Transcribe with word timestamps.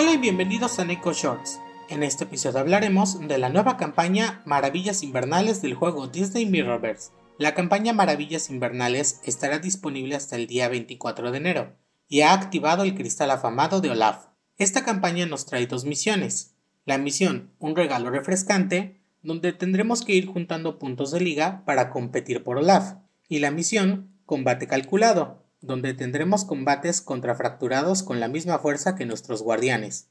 Hola 0.00 0.12
y 0.12 0.16
bienvenidos 0.16 0.78
a 0.78 0.84
Neko 0.84 1.12
Shorts. 1.12 1.58
En 1.88 2.04
este 2.04 2.22
episodio 2.22 2.60
hablaremos 2.60 3.18
de 3.18 3.36
la 3.36 3.48
nueva 3.48 3.76
campaña 3.76 4.42
Maravillas 4.44 5.02
Invernales 5.02 5.60
del 5.60 5.74
juego 5.74 6.06
Disney 6.06 6.46
Mirrorverse. 6.46 7.10
La 7.36 7.52
campaña 7.52 7.92
Maravillas 7.92 8.48
Invernales 8.48 9.20
estará 9.24 9.58
disponible 9.58 10.14
hasta 10.14 10.36
el 10.36 10.46
día 10.46 10.68
24 10.68 11.32
de 11.32 11.38
enero 11.38 11.76
y 12.06 12.20
ha 12.20 12.32
activado 12.32 12.84
el 12.84 12.94
cristal 12.94 13.32
afamado 13.32 13.80
de 13.80 13.90
Olaf. 13.90 14.26
Esta 14.56 14.84
campaña 14.84 15.26
nos 15.26 15.46
trae 15.46 15.66
dos 15.66 15.84
misiones. 15.84 16.54
La 16.84 16.96
misión 16.96 17.50
Un 17.58 17.74
regalo 17.74 18.08
refrescante, 18.10 19.00
donde 19.22 19.52
tendremos 19.52 20.04
que 20.04 20.12
ir 20.12 20.26
juntando 20.26 20.78
puntos 20.78 21.10
de 21.10 21.18
liga 21.18 21.64
para 21.66 21.90
competir 21.90 22.44
por 22.44 22.58
Olaf, 22.58 22.94
y 23.28 23.40
la 23.40 23.50
misión 23.50 24.12
Combate 24.26 24.68
calculado, 24.68 25.47
donde 25.60 25.94
tendremos 25.94 26.44
combates 26.44 27.00
contra 27.00 27.34
fracturados 27.34 28.02
con 28.02 28.20
la 28.20 28.28
misma 28.28 28.58
fuerza 28.58 28.94
que 28.94 29.06
nuestros 29.06 29.42
guardianes. 29.42 30.08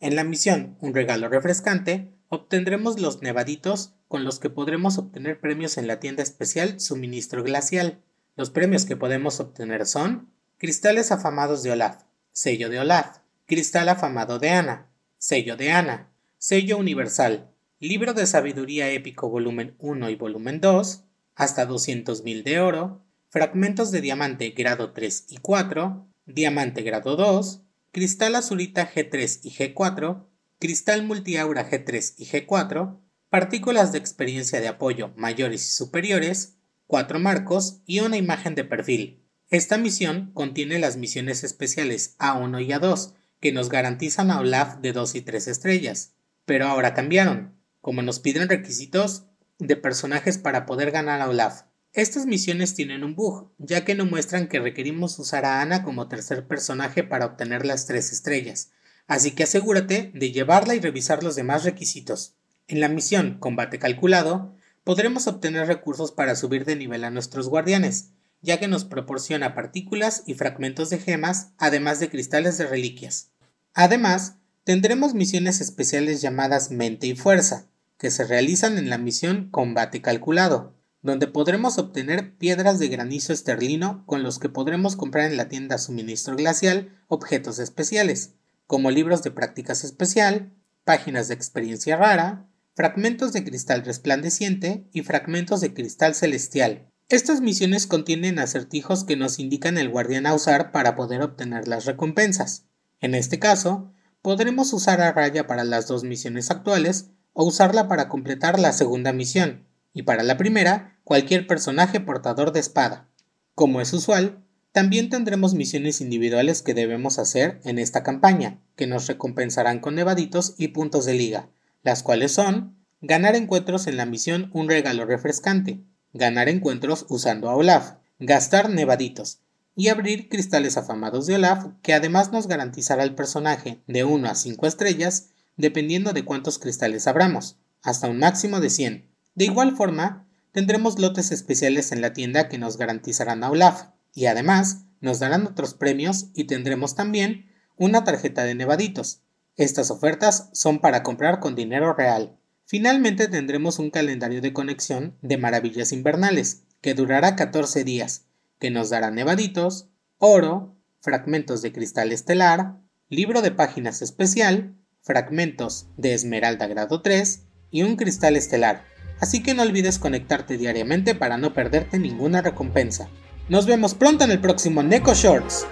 En 0.00 0.16
la 0.16 0.24
misión 0.24 0.76
Un 0.80 0.94
regalo 0.94 1.28
refrescante, 1.28 2.12
obtendremos 2.28 3.00
los 3.00 3.22
nevaditos 3.22 3.94
con 4.08 4.24
los 4.24 4.38
que 4.38 4.50
podremos 4.50 4.98
obtener 4.98 5.40
premios 5.40 5.78
en 5.78 5.86
la 5.86 6.00
tienda 6.00 6.22
especial 6.22 6.80
Suministro 6.80 7.42
Glacial. 7.42 8.00
Los 8.36 8.50
premios 8.50 8.84
que 8.84 8.96
podemos 8.96 9.40
obtener 9.40 9.86
son 9.86 10.30
Cristales 10.58 11.10
afamados 11.10 11.62
de 11.62 11.72
Olaf, 11.72 12.02
sello 12.32 12.68
de 12.68 12.80
Olaf, 12.80 13.18
Cristal 13.46 13.88
afamado 13.88 14.38
de 14.38 14.50
Ana, 14.50 14.86
sello 15.18 15.56
de 15.56 15.72
Ana, 15.72 16.10
sello 16.38 16.78
universal, 16.78 17.50
libro 17.78 18.14
de 18.14 18.26
sabiduría 18.26 18.90
épico 18.90 19.28
volumen 19.28 19.74
1 19.78 20.10
y 20.10 20.16
volumen 20.16 20.60
2, 20.60 21.04
hasta 21.34 21.66
200.000 21.66 22.42
de 22.42 22.60
oro, 22.60 23.02
fragmentos 23.30 23.92
de 23.92 24.00
diamante 24.00 24.50
grado 24.50 24.92
3 24.92 25.26
y 25.28 25.36
4, 25.36 26.12
diamante 26.26 26.82
grado 26.82 27.14
2, 27.14 27.62
cristal 27.92 28.34
azulita 28.34 28.92
G3 28.92 29.40
y 29.44 29.50
G4, 29.52 30.26
cristal 30.58 31.04
multiaura 31.04 31.70
G3 31.70 32.14
y 32.18 32.26
G4, 32.26 33.00
partículas 33.28 33.92
de 33.92 33.98
experiencia 33.98 34.60
de 34.60 34.66
apoyo 34.66 35.12
mayores 35.16 35.64
y 35.64 35.70
superiores, 35.72 36.58
cuatro 36.88 37.20
marcos 37.20 37.82
y 37.86 38.00
una 38.00 38.16
imagen 38.16 38.56
de 38.56 38.64
perfil. 38.64 39.24
Esta 39.48 39.78
misión 39.78 40.32
contiene 40.34 40.80
las 40.80 40.96
misiones 40.96 41.44
especiales 41.44 42.16
A1 42.18 42.64
y 42.64 42.68
A2, 42.70 43.14
que 43.38 43.52
nos 43.52 43.68
garantizan 43.68 44.32
a 44.32 44.40
Olaf 44.40 44.78
de 44.78 44.92
2 44.92 45.14
y 45.14 45.20
3 45.22 45.46
estrellas, 45.46 46.16
pero 46.46 46.66
ahora 46.66 46.94
cambiaron, 46.94 47.56
como 47.80 48.02
nos 48.02 48.18
piden 48.18 48.48
requisitos 48.48 49.26
de 49.60 49.76
personajes 49.76 50.36
para 50.36 50.66
poder 50.66 50.90
ganar 50.90 51.20
a 51.20 51.28
Olaf. 51.28 51.69
Estas 51.92 52.24
misiones 52.26 52.74
tienen 52.74 53.02
un 53.02 53.16
bug, 53.16 53.50
ya 53.58 53.84
que 53.84 53.96
no 53.96 54.04
muestran 54.04 54.46
que 54.46 54.60
requerimos 54.60 55.18
usar 55.18 55.44
a 55.44 55.60
Ana 55.60 55.82
como 55.82 56.06
tercer 56.06 56.46
personaje 56.46 57.02
para 57.02 57.26
obtener 57.26 57.66
las 57.66 57.86
tres 57.86 58.12
estrellas, 58.12 58.70
así 59.08 59.32
que 59.32 59.42
asegúrate 59.42 60.12
de 60.14 60.30
llevarla 60.30 60.76
y 60.76 60.80
revisar 60.80 61.24
los 61.24 61.34
demás 61.34 61.64
requisitos. 61.64 62.36
En 62.68 62.78
la 62.78 62.88
misión 62.88 63.38
Combate 63.40 63.80
Calculado, 63.80 64.54
podremos 64.84 65.26
obtener 65.26 65.66
recursos 65.66 66.12
para 66.12 66.36
subir 66.36 66.64
de 66.64 66.76
nivel 66.76 67.02
a 67.02 67.10
nuestros 67.10 67.48
guardianes, 67.48 68.10
ya 68.40 68.60
que 68.60 68.68
nos 68.68 68.84
proporciona 68.84 69.56
partículas 69.56 70.22
y 70.26 70.34
fragmentos 70.34 70.90
de 70.90 70.98
gemas, 70.98 71.48
además 71.58 71.98
de 71.98 72.08
cristales 72.08 72.56
de 72.56 72.68
reliquias. 72.68 73.32
Además, 73.74 74.36
tendremos 74.62 75.14
misiones 75.14 75.60
especiales 75.60 76.22
llamadas 76.22 76.70
Mente 76.70 77.08
y 77.08 77.16
Fuerza, 77.16 77.66
que 77.98 78.12
se 78.12 78.24
realizan 78.24 78.78
en 78.78 78.90
la 78.90 78.96
misión 78.96 79.50
Combate 79.50 80.00
Calculado, 80.00 80.78
donde 81.02 81.26
podremos 81.26 81.78
obtener 81.78 82.36
piedras 82.36 82.78
de 82.78 82.88
granizo 82.88 83.32
esterlino 83.32 84.04
con 84.06 84.22
los 84.22 84.38
que 84.38 84.48
podremos 84.48 84.96
comprar 84.96 85.30
en 85.30 85.36
la 85.36 85.48
tienda 85.48 85.78
Suministro 85.78 86.36
Glacial 86.36 86.96
objetos 87.08 87.58
especiales, 87.58 88.34
como 88.66 88.90
libros 88.90 89.22
de 89.22 89.30
prácticas 89.30 89.82
especial, 89.84 90.52
páginas 90.84 91.28
de 91.28 91.34
experiencia 91.34 91.96
rara, 91.96 92.48
fragmentos 92.74 93.32
de 93.32 93.44
cristal 93.44 93.84
resplandeciente 93.84 94.88
y 94.92 95.02
fragmentos 95.02 95.60
de 95.60 95.74
cristal 95.74 96.14
celestial. 96.14 96.90
Estas 97.08 97.40
misiones 97.40 97.86
contienen 97.86 98.38
acertijos 98.38 99.04
que 99.04 99.16
nos 99.16 99.38
indican 99.38 99.78
el 99.78 99.88
guardián 99.88 100.26
a 100.26 100.34
usar 100.34 100.70
para 100.70 100.94
poder 100.94 101.22
obtener 101.22 101.66
las 101.66 101.84
recompensas. 101.84 102.66
En 103.00 103.14
este 103.14 103.38
caso, 103.38 103.92
podremos 104.22 104.72
usar 104.72 105.00
a 105.00 105.12
Raya 105.12 105.46
para 105.46 105.64
las 105.64 105.88
dos 105.88 106.04
misiones 106.04 106.50
actuales 106.50 107.10
o 107.32 107.44
usarla 107.44 107.88
para 107.88 108.08
completar 108.08 108.60
la 108.60 108.72
segunda 108.72 109.12
misión, 109.12 109.66
y 109.92 110.02
para 110.02 110.22
la 110.22 110.36
primera, 110.36 110.98
cualquier 111.04 111.46
personaje 111.46 112.00
portador 112.00 112.52
de 112.52 112.60
espada. 112.60 113.08
Como 113.54 113.80
es 113.80 113.92
usual, 113.92 114.44
también 114.72 115.10
tendremos 115.10 115.54
misiones 115.54 116.00
individuales 116.00 116.62
que 116.62 116.74
debemos 116.74 117.18
hacer 117.18 117.60
en 117.64 117.78
esta 117.78 118.02
campaña, 118.02 118.60
que 118.76 118.86
nos 118.86 119.08
recompensarán 119.08 119.80
con 119.80 119.96
nevaditos 119.96 120.54
y 120.58 120.68
puntos 120.68 121.04
de 121.04 121.14
liga, 121.14 121.48
las 121.82 122.02
cuales 122.02 122.32
son 122.32 122.76
ganar 123.00 123.34
encuentros 123.34 123.86
en 123.86 123.96
la 123.96 124.06
misión 124.06 124.50
Un 124.52 124.68
regalo 124.68 125.06
refrescante, 125.06 125.80
ganar 126.12 126.48
encuentros 126.48 127.06
usando 127.08 127.48
a 127.48 127.56
Olaf, 127.56 127.94
gastar 128.18 128.70
nevaditos 128.70 129.40
y 129.74 129.88
abrir 129.88 130.28
cristales 130.28 130.76
afamados 130.76 131.26
de 131.26 131.36
Olaf 131.36 131.66
que 131.82 131.94
además 131.94 132.32
nos 132.32 132.46
garantizará 132.46 133.02
el 133.02 133.14
personaje 133.14 133.80
de 133.86 134.04
1 134.04 134.28
a 134.28 134.34
5 134.34 134.66
estrellas 134.66 135.30
dependiendo 135.56 136.12
de 136.12 136.24
cuántos 136.24 136.58
cristales 136.58 137.06
abramos, 137.06 137.58
hasta 137.82 138.08
un 138.08 138.18
máximo 138.18 138.60
de 138.60 138.70
100. 138.70 139.09
De 139.34 139.44
igual 139.44 139.76
forma, 139.76 140.26
tendremos 140.52 140.98
lotes 140.98 141.30
especiales 141.30 141.92
en 141.92 142.00
la 142.00 142.12
tienda 142.12 142.48
que 142.48 142.58
nos 142.58 142.76
garantizarán 142.76 143.44
a 143.44 143.50
Olaf 143.50 143.84
y 144.14 144.26
además 144.26 144.84
nos 145.00 145.18
darán 145.18 145.46
otros 145.46 145.74
premios 145.74 146.26
y 146.34 146.44
tendremos 146.44 146.94
también 146.94 147.50
una 147.76 148.04
tarjeta 148.04 148.44
de 148.44 148.54
nevaditos. 148.54 149.22
Estas 149.56 149.90
ofertas 149.90 150.50
son 150.52 150.80
para 150.80 151.02
comprar 151.02 151.40
con 151.40 151.54
dinero 151.54 151.92
real. 151.94 152.36
Finalmente 152.64 153.28
tendremos 153.28 153.78
un 153.78 153.90
calendario 153.90 154.40
de 154.40 154.52
conexión 154.52 155.16
de 155.22 155.38
maravillas 155.38 155.92
invernales 155.92 156.64
que 156.80 156.94
durará 156.94 157.36
14 157.36 157.84
días, 157.84 158.26
que 158.58 158.70
nos 158.70 158.90
dará 158.90 159.10
nevaditos, 159.10 159.88
oro, 160.18 160.76
fragmentos 161.00 161.62
de 161.62 161.72
cristal 161.72 162.12
estelar, 162.12 162.78
libro 163.08 163.42
de 163.42 163.50
páginas 163.50 164.02
especial, 164.02 164.76
fragmentos 165.02 165.88
de 165.96 166.14
esmeralda 166.14 166.66
grado 166.66 167.02
3 167.02 167.42
y 167.70 167.82
un 167.82 167.96
cristal 167.96 168.36
estelar 168.36 168.84
así 169.20 169.42
que 169.42 169.54
no 169.54 169.62
olvides 169.62 169.98
conectarte 169.98 170.56
diariamente 170.56 171.14
para 171.14 171.36
no 171.36 171.52
perderte 171.52 171.98
ninguna 171.98 172.42
recompensa. 172.42 173.08
Nos 173.48 173.66
vemos 173.66 173.94
pronto 173.94 174.24
en 174.24 174.30
el 174.30 174.40
próximo 174.40 174.82
Neko 174.82 175.14
Shorts. 175.14 175.66